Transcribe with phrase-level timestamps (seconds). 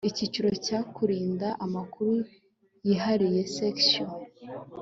[0.09, 2.13] icyiciro cya kurinda amakuru
[2.87, 4.05] yihariye sectio